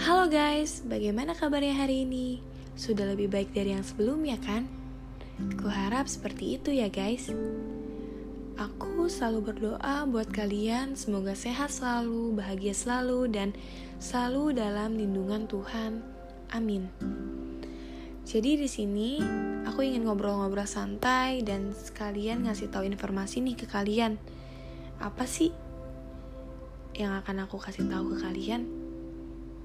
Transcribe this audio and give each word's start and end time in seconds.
Halo 0.00 0.32
guys, 0.32 0.80
bagaimana 0.88 1.36
kabarnya 1.36 1.76
hari 1.76 2.08
ini? 2.08 2.40
Sudah 2.72 3.04
lebih 3.04 3.28
baik 3.28 3.52
dari 3.52 3.76
yang 3.76 3.84
sebelumnya 3.84 4.40
kan? 4.40 4.64
Kuharap 5.60 6.08
seperti 6.08 6.56
itu 6.56 6.72
ya 6.72 6.88
guys. 6.88 7.28
Aku 8.56 9.12
selalu 9.12 9.52
berdoa 9.52 10.08
buat 10.08 10.32
kalian 10.32 10.96
semoga 10.96 11.36
sehat 11.36 11.68
selalu, 11.68 12.32
bahagia 12.32 12.72
selalu, 12.72 13.28
dan 13.28 13.52
selalu 14.00 14.56
dalam 14.56 14.96
lindungan 14.96 15.44
Tuhan. 15.44 16.00
Amin. 16.48 16.88
Jadi 18.24 18.56
di 18.56 18.72
sini 18.72 19.20
aku 19.68 19.84
ingin 19.84 20.08
ngobrol-ngobrol 20.08 20.64
santai 20.64 21.44
dan 21.44 21.76
sekalian 21.76 22.48
ngasih 22.48 22.72
tahu 22.72 22.88
informasi 22.88 23.44
nih 23.44 23.52
ke 23.52 23.68
kalian. 23.68 24.16
Apa 24.96 25.28
sih 25.28 25.52
yang 26.96 27.20
akan 27.20 27.44
aku 27.44 27.60
kasih 27.60 27.84
tahu 27.84 28.16
ke 28.16 28.24
kalian? 28.24 28.89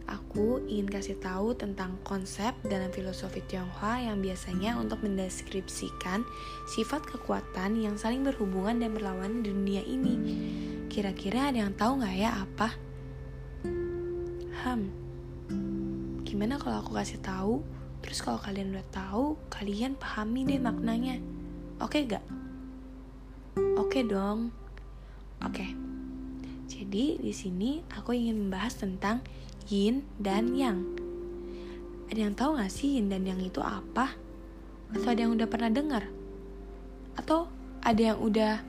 Aku 0.06 0.62
ingin 0.70 0.86
kasih 0.86 1.18
tahu 1.18 1.58
tentang 1.58 1.98
konsep 2.06 2.54
dalam 2.62 2.94
filosofi 2.94 3.42
Tionghoa 3.50 4.06
yang 4.06 4.22
biasanya 4.22 4.78
untuk 4.78 5.02
mendeskripsikan 5.02 6.22
sifat 6.70 7.02
kekuatan 7.10 7.82
yang 7.82 7.98
saling 7.98 8.22
berhubungan 8.22 8.78
dan 8.78 8.94
berlawanan 8.94 9.42
di 9.42 9.50
dunia 9.50 9.82
ini. 9.82 10.16
Kira-kira 10.86 11.50
ada 11.50 11.66
yang 11.66 11.74
tahu 11.74 12.06
nggak 12.06 12.16
ya 12.22 12.32
apa? 12.38 12.70
Hmm, 14.66 14.90
gimana 16.26 16.58
kalau 16.62 16.86
aku 16.86 16.98
kasih 16.98 17.22
tahu? 17.22 17.66
Terus 18.06 18.22
kalau 18.22 18.38
kalian 18.38 18.74
udah 18.78 18.88
tahu, 18.94 19.38
kalian 19.50 19.98
pahami 19.98 20.46
deh 20.46 20.62
maknanya. 20.62 21.18
Oke 21.82 22.06
gak? 22.06 22.22
Oke 23.82 24.06
dong. 24.06 24.54
Oke. 25.42 25.70
Jadi 26.70 27.18
di 27.18 27.34
sini 27.34 27.82
aku 27.94 28.14
ingin 28.14 28.46
membahas 28.48 28.78
tentang 28.78 29.26
yin 29.70 30.06
dan 30.22 30.54
yang. 30.54 30.86
Ada 32.10 32.30
yang 32.30 32.34
tahu 32.38 32.62
gak 32.62 32.70
sih 32.70 32.98
yin 32.98 33.10
dan 33.10 33.26
yang 33.26 33.42
itu 33.42 33.60
apa? 33.62 34.14
Atau 34.94 35.08
ada 35.10 35.20
yang 35.26 35.34
udah 35.34 35.48
pernah 35.50 35.74
dengar? 35.74 36.06
Atau 37.18 37.50
ada 37.82 38.02
yang 38.02 38.20
udah 38.22 38.62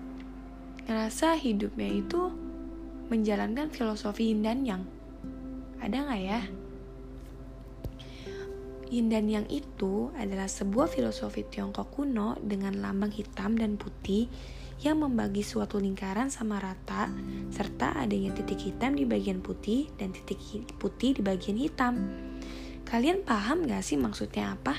ngerasa 0.88 1.36
hidupnya 1.36 1.90
itu 2.00 2.32
menjalankan 3.12 3.68
filosofi 3.70 4.32
yin 4.32 4.40
dan 4.40 4.64
yang? 4.64 4.82
Ada 5.80 5.96
gak 6.08 6.22
ya? 6.24 6.40
Yin 8.86 9.10
dan 9.10 9.26
Yang 9.26 9.66
itu 9.66 10.14
adalah 10.14 10.46
sebuah 10.46 10.86
filosofi 10.86 11.42
Tiongkok 11.42 11.90
kuno 11.90 12.38
dengan 12.38 12.78
lambang 12.78 13.10
hitam 13.10 13.58
dan 13.58 13.74
putih 13.74 14.30
yang 14.84 15.00
membagi 15.00 15.40
suatu 15.40 15.80
lingkaran 15.80 16.28
sama 16.28 16.60
rata 16.60 17.08
serta 17.48 17.96
adanya 17.96 18.36
titik 18.36 18.60
hitam 18.60 18.92
di 18.92 19.08
bagian 19.08 19.40
putih 19.40 19.88
dan 19.96 20.12
titik 20.12 20.38
putih 20.76 21.16
di 21.16 21.22
bagian 21.24 21.56
hitam. 21.56 21.94
Kalian 22.84 23.24
paham 23.24 23.64
gak 23.64 23.82
sih 23.82 23.96
maksudnya 23.96 24.54
apa? 24.54 24.76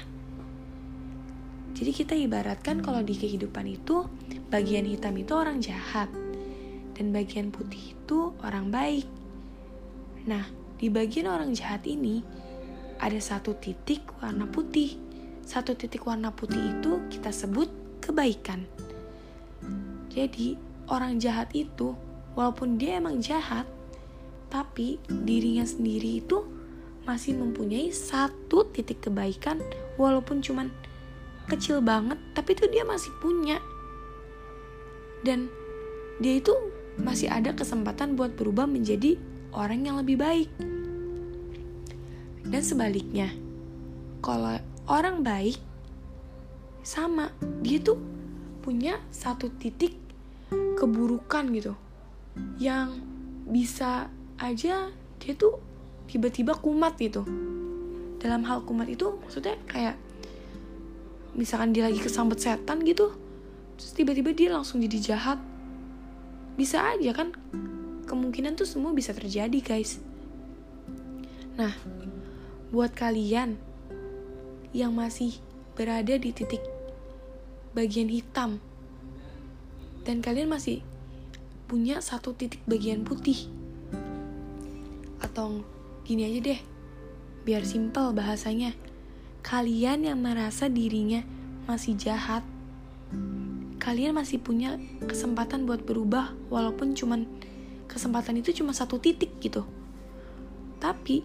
Jadi 1.77 1.91
kita 1.93 2.13
ibaratkan 2.17 2.81
kalau 2.81 3.05
di 3.05 3.13
kehidupan 3.13 3.65
itu 3.69 4.05
bagian 4.49 4.85
hitam 4.89 5.13
itu 5.17 5.33
orang 5.37 5.61
jahat 5.61 6.09
dan 6.97 7.13
bagian 7.13 7.53
putih 7.53 7.93
itu 7.93 8.33
orang 8.41 8.73
baik. 8.73 9.05
Nah, 10.25 10.49
di 10.81 10.89
bagian 10.89 11.29
orang 11.29 11.53
jahat 11.53 11.85
ini 11.85 12.25
ada 12.97 13.17
satu 13.21 13.53
titik 13.57 14.01
warna 14.17 14.49
putih. 14.49 14.97
Satu 15.45 15.77
titik 15.77 16.03
warna 16.03 16.33
putih 16.33 16.59
itu 16.79 17.05
kita 17.13 17.29
sebut 17.29 17.69
kebaikan. 18.01 18.65
Jadi, 20.11 20.57
orang 20.89 21.21
jahat 21.21 21.53
itu, 21.53 21.93
walaupun 22.33 22.77
dia 22.79 22.97
emang 22.97 23.21
jahat, 23.21 23.65
tapi 24.47 24.97
dirinya 25.05 25.67
sendiri 25.67 26.23
itu 26.23 26.43
masih 27.03 27.35
mempunyai 27.39 27.91
satu 27.91 28.67
titik 28.71 29.07
kebaikan, 29.07 29.59
walaupun 29.95 30.43
cuman 30.43 30.71
kecil 31.47 31.79
banget, 31.79 32.19
tapi 32.35 32.55
itu 32.55 32.67
dia 32.67 32.83
masih 32.83 33.11
punya. 33.23 33.59
Dan 35.23 35.47
dia 36.19 36.39
itu 36.39 36.53
masih 36.97 37.29
ada 37.29 37.53
kesempatan 37.53 38.17
buat 38.17 38.33
berubah 38.33 38.65
menjadi 38.65 39.15
orang 39.53 39.85
yang 39.85 39.95
lebih 40.01 40.17
baik. 40.19 40.49
Dan 42.47 42.63
sebaliknya, 42.63 43.31
kalau 44.23 44.59
orang 44.87 45.21
baik 45.21 45.59
sama, 46.83 47.31
dia 47.59 47.79
tuh 47.83 47.99
punya 48.67 48.99
satu 49.15 49.47
titik 49.47 49.95
keburukan 50.75 51.47
gitu. 51.55 51.71
Yang 52.59 52.99
bisa 53.47 54.11
aja 54.35 54.91
dia 54.91 55.33
tuh 55.39 55.55
tiba-tiba 56.11 56.51
kumat 56.59 56.99
gitu. 56.99 57.23
Dalam 58.19 58.43
hal 58.43 58.67
kumat 58.67 58.91
itu 58.91 59.15
maksudnya 59.23 59.55
kayak 59.71 59.95
misalkan 61.31 61.71
dia 61.71 61.87
lagi 61.87 62.03
kesambet 62.03 62.43
setan 62.43 62.83
gitu, 62.83 63.15
terus 63.79 63.95
tiba-tiba 63.95 64.35
dia 64.35 64.51
langsung 64.51 64.83
jadi 64.83 65.15
jahat. 65.15 65.39
Bisa 66.59 66.91
aja 66.91 67.15
kan? 67.15 67.31
Kemungkinan 68.03 68.59
tuh 68.59 68.67
semua 68.67 68.91
bisa 68.91 69.13
terjadi, 69.13 69.61
guys. 69.63 70.01
Nah, 71.55 71.71
buat 72.73 72.91
kalian 72.91 73.55
yang 74.73 74.91
masih 74.91 75.37
berada 75.77 76.17
di 76.17 76.33
titik 76.33 76.76
bagian 77.75 78.07
hitam. 78.11 78.59
Dan 80.07 80.23
kalian 80.23 80.47
masih 80.47 80.85
punya 81.67 81.99
satu 81.99 82.31
titik 82.31 82.63
bagian 82.63 83.03
putih. 83.03 83.51
Atau 85.19 85.67
gini 86.07 86.23
aja 86.23 86.53
deh 86.53 86.59
biar 87.43 87.63
simpel 87.67 88.15
bahasanya. 88.15 88.75
Kalian 89.43 90.07
yang 90.07 90.19
merasa 90.19 90.67
dirinya 90.67 91.23
masih 91.67 91.95
jahat. 91.95 92.43
Kalian 93.79 94.15
masih 94.15 94.39
punya 94.39 94.75
kesempatan 95.07 95.63
buat 95.63 95.83
berubah 95.83 96.35
walaupun 96.51 96.91
cuman 96.95 97.23
kesempatan 97.87 98.39
itu 98.43 98.51
cuma 98.63 98.75
satu 98.75 98.99
titik 98.99 99.39
gitu. 99.39 99.63
Tapi 100.83 101.23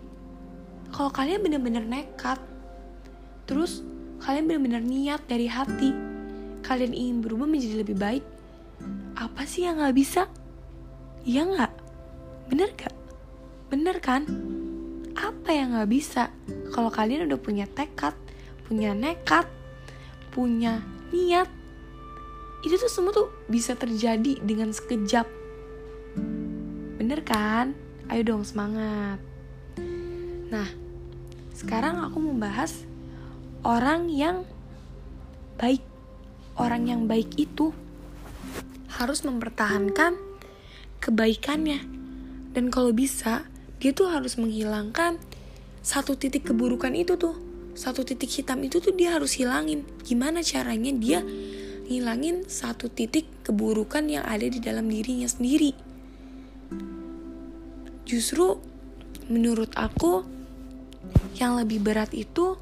kalau 0.95 1.11
kalian 1.11 1.43
bener-bener 1.43 1.83
nekat 1.83 2.39
terus 3.49 3.83
kalian 4.23 4.47
bener-bener 4.47 4.85
niat 4.85 5.27
dari 5.27 5.51
hati 5.51 6.12
kalian 6.73 6.97
ingin 6.97 7.21
berubah 7.21 7.45
menjadi 7.45 7.85
lebih 7.85 8.01
baik 8.01 8.25
apa 9.13 9.45
sih 9.45 9.69
yang 9.69 9.77
gak 9.77 9.93
bisa? 9.93 10.25
Iya 11.29 11.45
gak 11.45 11.73
bener 12.49 12.73
gak 12.73 12.97
bener 13.69 14.01
kan? 14.01 14.25
Apa 15.13 15.53
yang 15.53 15.77
gak 15.77 15.93
bisa? 15.93 16.33
Kalau 16.73 16.89
kalian 16.89 17.29
udah 17.29 17.37
punya 17.37 17.69
tekad 17.69 18.17
punya 18.65 18.97
nekat 18.97 19.45
punya 20.33 20.81
niat 21.13 21.45
itu 22.65 22.81
tuh 22.81 22.89
semua 22.89 23.13
tuh 23.13 23.29
bisa 23.53 23.77
terjadi 23.77 24.41
dengan 24.41 24.73
sekejap. 24.73 25.29
Bener 26.97 27.21
kan? 27.21 27.77
Ayo 28.09 28.33
dong 28.33 28.49
semangat. 28.49 29.21
Nah 30.49 30.73
sekarang 31.53 32.01
aku 32.01 32.17
membahas 32.17 32.89
orang 33.61 34.09
yang 34.09 34.49
baik. 35.61 35.92
Orang 36.57 36.89
yang 36.89 37.09
baik 37.09 37.37
itu 37.41 37.73
harus 38.93 39.25
mempertahankan 39.25 40.17
kebaikannya. 41.01 41.81
Dan 42.53 42.69
kalau 42.69 42.93
bisa, 42.93 43.49
dia 43.81 43.97
tuh 43.97 44.13
harus 44.13 44.37
menghilangkan 44.37 45.17
satu 45.83 46.15
titik 46.15 46.53
keburukan 46.53 46.93
itu 46.93 47.17
tuh. 47.17 47.35
Satu 47.73 48.05
titik 48.05 48.29
hitam 48.29 48.61
itu 48.61 48.85
tuh 48.85 48.93
dia 48.93 49.17
harus 49.17 49.33
hilangin. 49.41 49.89
Gimana 50.05 50.45
caranya 50.45 50.93
dia 50.93 51.25
ngilangin 51.89 52.47
satu 52.47 52.93
titik 52.93 53.27
keburukan 53.43 54.07
yang 54.07 54.23
ada 54.29 54.45
di 54.45 54.61
dalam 54.61 54.87
dirinya 54.87 55.27
sendiri. 55.27 55.73
Justru 58.05 58.61
menurut 59.33 59.73
aku 59.73 60.21
yang 61.41 61.57
lebih 61.57 61.81
berat 61.81 62.13
itu 62.13 62.61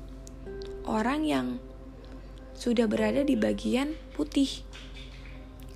orang 0.87 1.27
yang 1.27 1.47
sudah 2.61 2.85
berada 2.85 3.25
di 3.25 3.41
bagian 3.41 3.97
putih. 4.13 4.61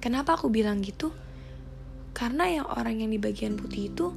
Kenapa 0.04 0.36
aku 0.36 0.52
bilang 0.52 0.84
gitu? 0.84 1.08
Karena 2.12 2.44
yang 2.52 2.68
orang 2.68 3.00
yang 3.00 3.08
di 3.08 3.16
bagian 3.16 3.56
putih 3.56 3.88
itu 3.88 4.12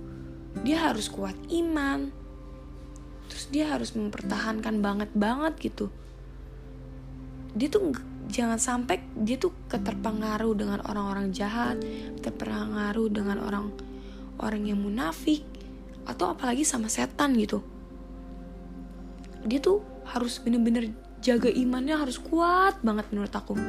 dia 0.68 0.92
harus 0.92 1.08
kuat 1.08 1.40
iman. 1.48 2.12
Terus 3.32 3.46
dia 3.48 3.72
harus 3.72 3.96
mempertahankan 3.96 4.84
banget 4.84 5.10
banget 5.16 5.56
gitu. 5.64 5.88
Dia 7.56 7.72
tuh 7.72 7.96
jangan 8.28 8.60
sampai 8.60 9.00
dia 9.16 9.40
tuh 9.40 9.56
keterpengaruh 9.72 10.52
dengan 10.60 10.84
orang-orang 10.84 11.32
jahat, 11.32 11.80
terpengaruh 12.20 13.08
dengan 13.08 13.40
orang 13.40 13.72
orang 14.44 14.68
yang 14.68 14.84
munafik 14.84 15.48
atau 16.04 16.36
apalagi 16.36 16.68
sama 16.68 16.92
setan 16.92 17.32
gitu 17.40 17.64
dia 19.48 19.64
tuh 19.64 19.80
harus 20.04 20.44
bener-bener 20.44 20.92
jaga 21.28 21.52
imannya 21.52 22.00
harus 22.00 22.24
kuat 22.24 22.80
banget 22.80 23.12
menurut 23.12 23.34
aku. 23.36 23.60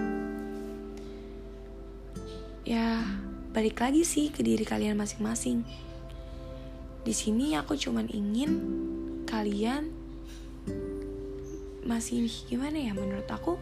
Ya 2.63 3.03
balik 3.51 3.83
lagi 3.83 4.07
sih 4.07 4.31
ke 4.31 4.47
diri 4.47 4.63
kalian 4.63 4.95
masing-masing. 4.95 5.67
Di 7.03 7.11
sini 7.11 7.59
aku 7.59 7.75
cuman 7.75 8.07
ingin 8.15 8.51
kalian 9.27 9.91
masih 11.83 12.31
gimana 12.47 12.79
ya 12.79 12.95
menurut 12.95 13.27
aku? 13.27 13.59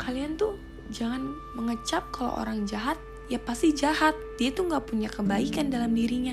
Kalian 0.00 0.40
tuh 0.40 0.56
jangan 0.88 1.36
mengecap 1.52 2.08
kalau 2.16 2.32
orang 2.40 2.64
jahat 2.64 2.96
ya 3.28 3.36
pasti 3.36 3.76
jahat. 3.76 4.16
Dia 4.40 4.56
tuh 4.56 4.72
nggak 4.72 4.88
punya 4.88 5.12
kebaikan 5.12 5.68
dalam 5.68 5.92
dirinya. 5.92 6.32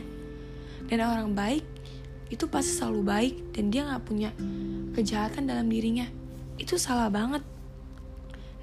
Dan 0.88 1.03
orang 1.03 1.35
baik 1.35 1.75
itu 2.30 2.50
pasti 2.50 2.81
selalu 2.81 3.01
baik 3.06 3.36
dan 3.54 3.69
dia 3.69 3.86
nggak 3.86 4.04
punya 4.06 4.30
kejahatan 4.98 5.45
dalam 5.45 5.69
dirinya. 5.69 6.10
Itu 6.57 6.80
salah 6.80 7.12
banget. 7.12 7.44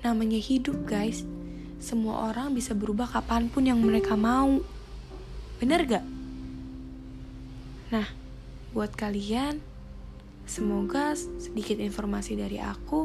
Namanya 0.02 0.40
hidup 0.40 0.82
guys. 0.88 1.22
Semua 1.82 2.30
orang 2.30 2.54
bisa 2.54 2.74
berubah 2.74 3.10
kapan 3.10 3.50
pun 3.50 3.66
yang 3.66 3.78
mereka 3.82 4.14
mau. 4.18 4.62
Bener 5.62 5.86
gak? 5.86 6.06
nah 7.92 8.08
buat 8.72 8.88
kalian 8.96 9.60
semoga 10.48 11.12
sedikit 11.12 11.76
informasi 11.76 12.40
dari 12.40 12.56
aku 12.56 13.04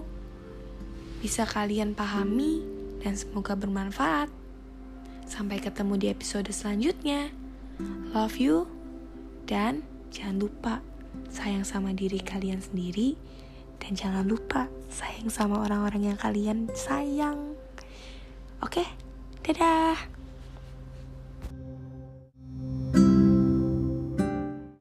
bisa 1.19 1.43
kalian 1.43 1.91
pahami 1.91 2.63
dan 3.03 3.19
semoga 3.19 3.57
bermanfaat. 3.57 4.31
Sampai 5.27 5.59
ketemu 5.59 5.99
di 5.99 6.07
episode 6.07 6.47
selanjutnya. 6.55 7.35
Love 8.15 8.39
you 8.39 8.63
dan 9.43 9.83
jangan 10.11 10.37
lupa 10.41 10.73
sayang 11.31 11.63
sama 11.63 11.93
diri 11.93 12.19
kalian 12.21 12.61
sendiri 12.61 13.17
dan 13.77 13.93
jangan 13.93 14.25
lupa 14.25 14.67
sayang 14.89 15.29
sama 15.29 15.61
orang-orang 15.63 16.13
yang 16.13 16.17
kalian 16.17 16.67
sayang. 16.73 17.55
Oke, 18.61 18.83
dadah. 19.45 20.16